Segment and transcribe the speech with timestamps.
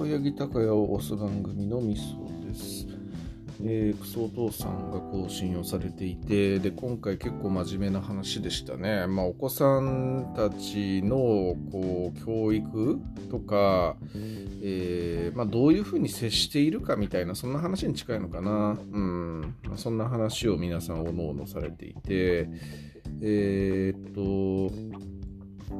[0.00, 2.02] 青柳高也を押す番組のミソ
[2.48, 2.86] です。
[3.62, 9.06] えー、クソお父さんが更新をされていて、で、今回結構真面目な話でしたね。
[9.06, 12.98] まあ、お子さんたちの、こう、教育
[13.30, 13.98] とか、
[14.62, 18.78] えー、まあ、どういうふうに接しているかみたいな、そんな話に近いのかな。
[18.92, 19.54] うん。
[19.64, 22.48] まあ、そんな話を皆さんおのおのされていて、
[23.20, 24.74] えー、っと、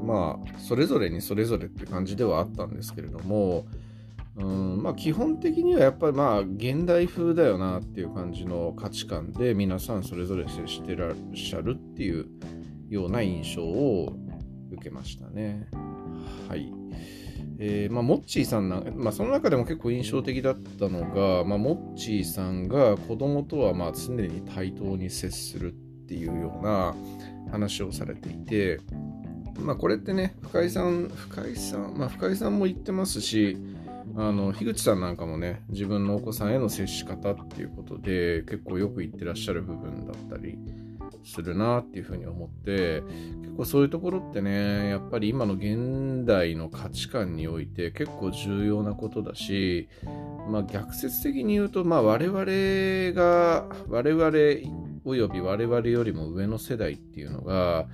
[0.05, 3.65] まあ、それぞれにそれぞれって感じではあったんですけれども、
[4.37, 12.27] うんまあ、基本的にはやっぱりまあ現代風だよなっていう感じの価値観で皆さんそれぞれ接してらっしゃるっていう
[12.89, 14.15] ような印象を
[14.71, 15.67] 受けましたね。
[16.47, 16.71] はい。
[17.63, 25.75] えーまあ、モッチーさんな、まあ、その中でも結構印象的だったのが、まあ、モッチーさんが子供とはまあ常に対等に接するっ
[26.07, 26.95] ていうような
[27.51, 28.79] 話をされていて、
[29.59, 33.57] まあ、これってね、深井さん、深井さん、まあ、深井さんも言ってますし、
[34.15, 40.57] あの樋口さんなんかもね自分のお子さんへの接し方っていうことで結構よく言ってらっしゃる部分だったり
[41.23, 43.03] するなっていうふうに思って
[43.41, 49.87] 結構そういうところってねやっぱり今の現代の価値観において結構重要なことだし、
[50.49, 52.43] まあ、逆説的に言うと、まあ、我々
[53.13, 57.87] が我々および我々よりも上の世代っていうのが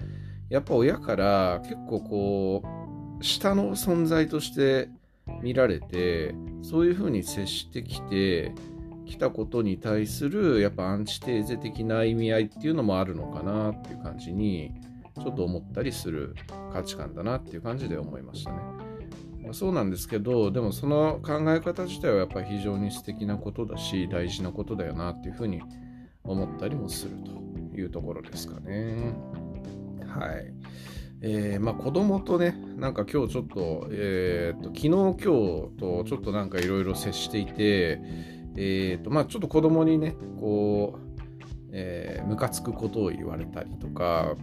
[0.49, 2.63] やっぱ親から結構こ
[3.19, 4.89] う下の存在として
[5.41, 8.53] 見られてそういうふうに接してきて
[9.05, 14.73] きたことに対するやっぱアンチテーゼ的な意味合いっていうのもあるのかなっていう感じに
[15.15, 16.35] ちょっと思ったりする
[16.71, 18.59] 価値観だなっていう感じで思いましたね。
[19.53, 25.61] そうなんですけどでもその考え方自体はやっぱり非常に素敵なことだし大事なことだよなっていうふうに
[26.23, 29.15] 思ったりもするというところですかね。
[30.05, 30.53] はい。
[31.21, 35.23] えー、まあ子供とね、なんか今日ちょっと、えー、と昨日今日
[35.79, 37.99] とちょっとなんかいろいろ接していて、
[38.55, 44.35] えー、とまあちょっと子供にね、こう、えー、ムカつくことを言われたりとか、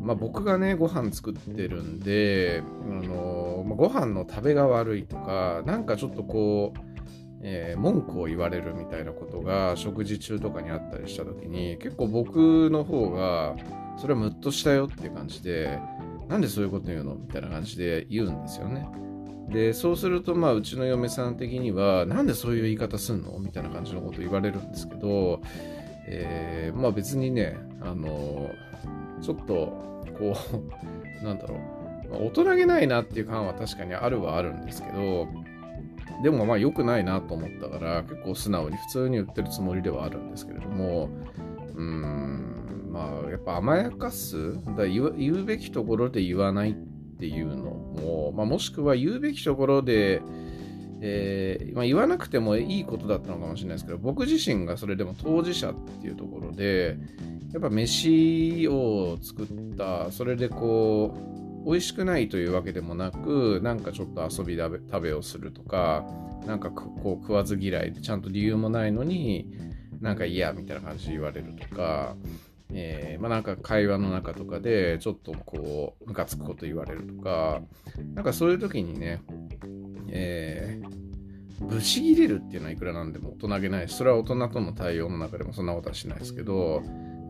[0.00, 6.78] まあ、僕がねご飯作ってるんで、あのまあ、ご飯の食べが悪いとかなんかちょっとこう、
[7.42, 13.56] えー、文句を言われるみたいなことが食事中とかにあったりした時に結構僕の方が
[13.98, 15.78] それはムッとしたよっていう感じで
[16.28, 17.14] なんでそういうこと言うの？
[17.14, 18.86] みたいな感じで言うんですよね。
[19.48, 23.38] で、そうすると、まあ、うちの嫁さん的には、なんでそういう言い方すんの？
[23.38, 25.40] みたいな感じのこと言われるんですけど、
[26.06, 28.50] えー、まあ別にね、あの
[29.22, 30.36] ちょっと、こ
[31.22, 31.56] う、 なんだろ
[32.10, 35.26] う、大人げないなっていう感は確かにあるはあるんですけど、
[36.22, 41.08] でもまあ良くないなと思ったから、結構素直に普通に言ってるつもりではあるんですけれども、
[41.74, 42.57] うーん、
[42.98, 50.20] まあ、やっぱ甘やかすだ言う言うべきところで言わないっていうのも、まあ、もしくは言うべきところで、
[51.00, 56.96] えーまあ、言わなくてもいいことだったのかもしれないですけど僕自身がそれでも当事者っていうところで
[57.52, 61.16] やっぱ飯を作ったそれでこ
[61.64, 66.04] う美味しくないというわけでもなくなんかちょっと遊び食べをするとか
[66.46, 69.52] なんかこう食わず嫌いでちゃんと理由もないのに
[70.00, 72.16] なんか嫌みたいな感じで言われるとか
[72.72, 77.62] えー、まあ、なんか会話の中とかでちょっとこうムカつくこと言われるとか
[78.14, 79.22] なんかそういう時にね、
[80.10, 83.88] えー、ぶち切れるっていうのはいくらなんでも大人げない。
[83.88, 86.82] しそれは大人との対応の中でもそんなことはしないですけど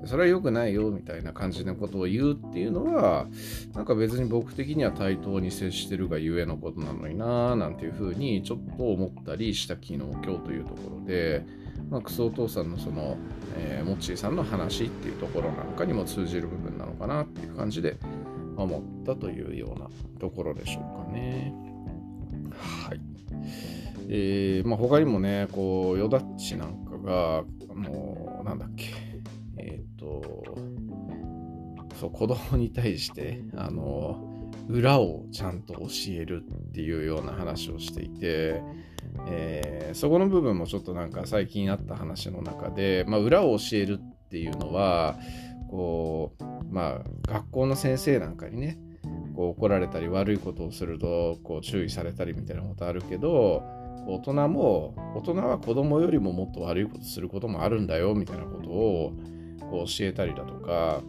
[0.05, 3.27] それは良くないよみたいな感じのことを言うっていうのは
[3.75, 11.45] なんか別に僕的には対等に接してるがゆえのことなのにななんていうふうにちょっと思ったりした昨日今日というところで
[11.91, 13.17] まあ、クソお父さんのその、
[13.57, 17.97] えー、モッチーさんの話っていうところなんかにも通じる部分なのかなっていう感じで
[18.57, 19.89] 思ったというような
[20.19, 21.55] ところでしょうかね。
[22.59, 23.01] はい。
[24.11, 28.87] えー、まあ、他にもね、こう、ヨダッチなんかが、あの、なんだっけ、
[29.59, 30.45] えっ、と、
[31.95, 34.38] そう、子供に対して、あの、
[34.69, 38.63] 裏をちゃんと教えるっていうような話をしていて、
[39.27, 45.17] えー、そこの部分もちょっとなんか最近あった話の中で、まあ、裏を教えるっていうのは
[45.71, 48.79] こうまあ学校の先生なんかにね
[49.35, 53.63] こう怒られたり悪いことをするとこう注意されたりみたいなことあるけど
[54.07, 59.13] 大人も大人は子供よりももっと悪いことすることもあるんだよみたいなことを
[59.71, 61.03] こう教えたりだとか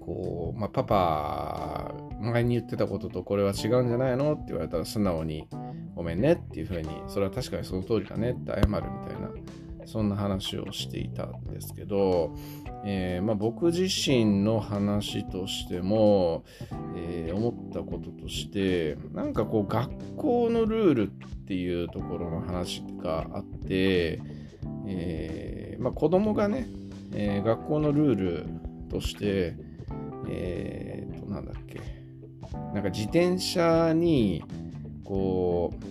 [0.00, 4.32] こう、まあ、パパ前に言ってたこととこれは違うんじゃないの？
[4.32, 5.46] って言われたら素直に
[5.94, 8.80] ごめんねっていうふうに、それは確かにその通りだねって謝るみたい
[9.20, 9.30] な、
[9.86, 12.34] そんな話をしていたんですけど、
[12.84, 16.44] えー、まあ、僕自身の話としても、
[16.96, 24.22] えー、思ったこととしてなんかこう学校のルールっていうところの話があって、
[24.86, 26.66] えーまあ、子供がね、
[27.12, 28.46] えー、学校のルール
[28.88, 29.56] として
[30.28, 31.80] えー、となんだっけ
[32.74, 34.42] なんか自転車に
[35.04, 35.84] こう、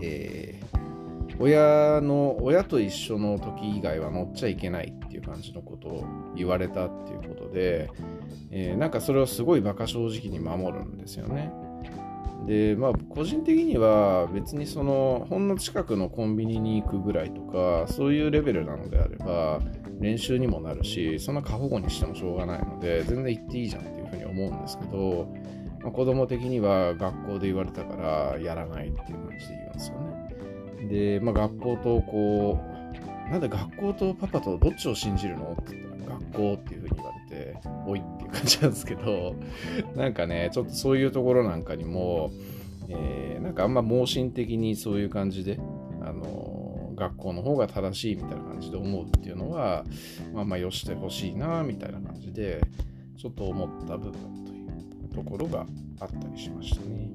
[0.00, 6.04] えー、親の親と一緒の時以外は乗っちゃいけないっていう感じのことを
[6.36, 7.90] 言われたっていうことで、
[8.50, 11.52] えー、なんかそれをすごい馬鹿正直に守るんですよね。
[12.46, 19.60] でまあ個人的には別にそのほんの近くのコンビニに行くぐらいとかそういうレベルなのであれば
[20.00, 25.32] 練習にもなるしそんな過保護にしてもしょうがないので全然行っていいじゃんっていうふうに思うんですけど、
[25.82, 30.88] まあ、子供的には学校で言われたからやらないっていう感じで言うんですよね。
[30.88, 32.58] で、まあ、学校とこ
[33.28, 37.56] うなんで学校とパパとどっちを信じるのって言った学校っていうふうに言われて
[37.86, 39.36] おいっていう感じなんですけど
[39.96, 42.30] なんかねちょっとそういうところなんかにも、
[42.88, 45.58] えー、なんかあんま盲信的にそういう感じで
[46.00, 46.52] あの
[47.02, 49.84] 学校の方が正しいみたいな感じで思うっていうのは、
[50.32, 52.60] まあまあよしてほしいなみたいな感じで、
[53.16, 55.66] ちょっと思った部分というところが
[56.00, 57.10] あったりしましたね。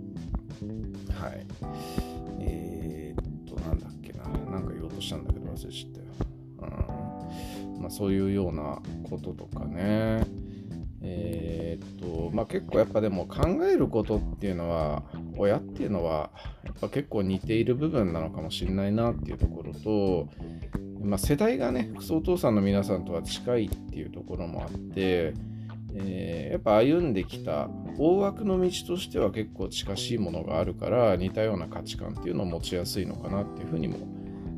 [1.13, 1.45] はい。
[2.41, 4.23] えー、っと、なんだっけな。
[4.51, 6.05] なんか言おうとしたんだけど忘れちゃったよ。
[6.59, 7.66] うん。
[7.88, 10.25] まあそういうようなこととかね。
[11.01, 15.04] えー、っとまあ結構やっぱでも考えることっていうのは
[15.38, 16.31] 親っていうのは
[16.66, 20.28] やっぱ結構似ている部分なのかもしれないなっていうところと、
[21.01, 25.34] まあ、世代がねクソお父さんの皆さんとは近いっていうところもあって、
[25.94, 34.16] えー、やっぱ歩んできた大枠の道としては結構近しいものがあるから似たような価値観っていうのを持ちやすいのかなっていうふうにも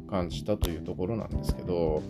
[0.10, 2.02] 感じたというところなんですけど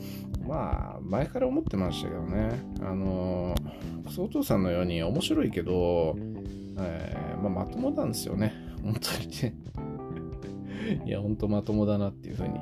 [0.47, 2.59] まあ前から思ってましたけどね。
[2.81, 3.55] あの
[4.07, 6.15] クソお父さんのように面白いけど、
[6.79, 8.53] えー、まあ、まともなんですよね。
[8.81, 9.53] 本当にね。
[11.05, 12.53] いや本当まともだなっていうふうに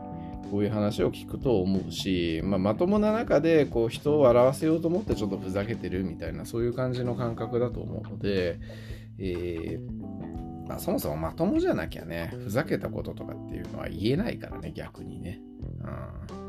[0.51, 8.59] こういう話を聞くと思うし、まあ、まともな中でこう人を笑わせようと思ってちょっとふざけてるみたいなそういう感じの感覚だと思うので、
[9.19, 10.26] えー、
[10.67, 15.39] まあ、そもそもまともじゃなきゃねふざけたこととかっていうのは言えないからね逆にね。
[15.81, 16.47] うん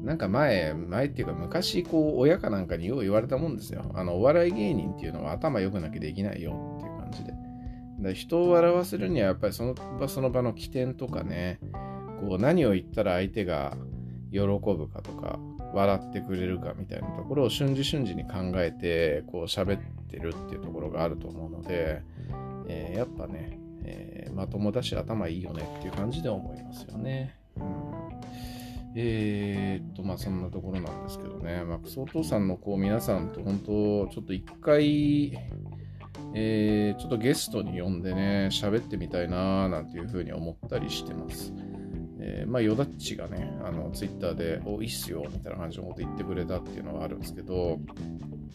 [0.00, 3.90] なんか前、前っていうか昔、こう、親かなんかによう言われたもんですよ。
[3.94, 7.34] あの、お笑い芸人っていうのは頭良くなきゃできないよっていう感じで。
[7.98, 11.60] で人を笑わせるにはやっぱりその場その場の起点とかね、
[12.20, 13.76] こう何を言ったら相手が
[14.32, 15.38] 喜ぶかとか、
[15.74, 22.02] 笑ってくれるかみたいなところを瞬時瞬時に考えて、こう喋ってるっていうところがあると思うので、
[22.70, 27.36] えー、やっぱね、えー、まともだし頭いいよねっていう感じで思いますよね。
[27.56, 27.64] うん
[28.94, 35.32] えー、っと、まあそんなところなんですけどね、まあ、クソお父さんのこう皆さんと本当、ちょっと一回、
[36.34, 41.52] えー、ちょっとゲストに呼んでね、喋ってみたいなーなんていうふうに思ったりしてます。
[42.18, 47.78] えー、まあ、ヨダッチがね、あの、ツイッターで、お、いいっすよ、みたいな感じのこと言ってくれたっていうのはあるんですけど、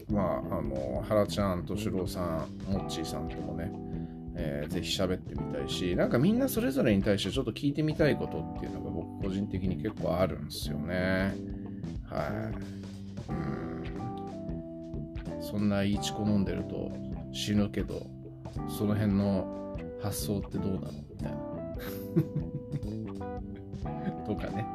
[0.10, 3.72] まあ、あの、原ちゃん、としろうさん、モッチーさんともね、
[4.38, 11.34] えー、ぜひ喋ってみたいし、なんかみんなそれぞれに対してちょっと聞いてみたいことっていうのが僕個人的に結構あるんですよね。
[12.10, 12.52] は
[13.30, 13.32] い。
[13.32, 13.84] うん。
[15.42, 16.92] そんないいチコ飲んでると
[17.32, 18.06] 死ぬけど、
[18.68, 21.38] その辺の発想ってどうなのみたいな。
[24.25, 24.65] とかね。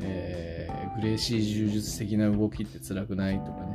[0.00, 3.65] えー、グレーシー柔術的な動きって辛くないとか。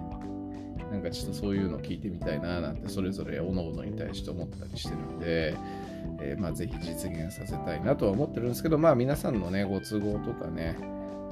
[1.02, 5.58] なんかちょっとそういうの聞いてみたいななんてそれぞれ各々に対して思ったりしてるんで、
[6.20, 10.78] えー、まあぜひ実現させたいなとは思ってるんですけどまあ皆さんのねご都合とかね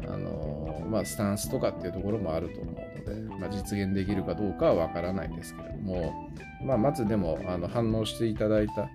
[0.08, 6.30] あのー、まあスタンスとかっていうところもあると思うので、まあ、実現できるかどうかはわからないですけれども、
[6.64, 8.90] まあ、まずでもあの反応していただいた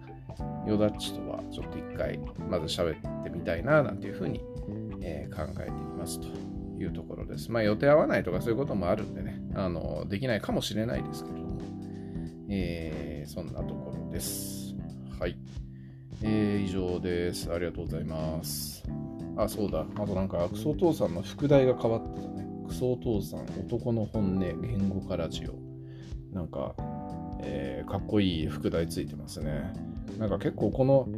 [0.66, 2.18] ヨダッチとはちょっと一回
[2.50, 4.40] まず喋ってみたいななんていうふうに、
[5.02, 6.54] えー、考えていますと。
[6.78, 7.50] いうところです。
[7.50, 11.60] まあ予定合わないとかそういうこともあるんでね、あのできないかもしれないですけれども、
[12.48, 14.74] えー、そんなところです。
[15.18, 15.36] はい。
[16.22, 17.52] えー、以上です。
[17.52, 18.82] ありがとうございます。
[19.36, 19.86] あ、そうだ。
[19.96, 22.46] あとなんか、クソお父さんの副題が変わってたね。
[22.66, 25.54] クソお父さん、男の本音、言語化ラジオ。
[26.34, 26.74] なんか、
[27.40, 29.72] えー、かっこいい副題ついてますね。
[30.18, 31.08] なんか結構この、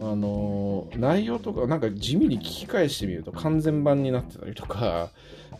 [0.00, 5.10] あの内容とかなんか地味に聞き返してみると完全版になってたりとか、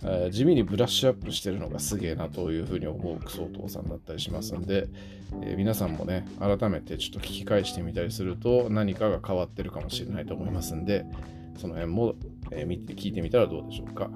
[0.04, 4.88] え、地味にブラッシュアップしてるのがすげえなというふうに思うクソお父さんだったりしますんで、
[5.42, 11.04] えー、皆さんもね改めてちょっと聞き返してみたりすると何かが変わってるかもしれないと思いますんで
[11.56, 12.14] その辺も
[12.50, 14.10] えー、見て聞いてみたらどうでしょうか。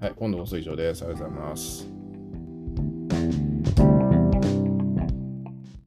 [0.00, 1.02] はい、今度こそ以上です。
[1.04, 1.91] ありがとうございます。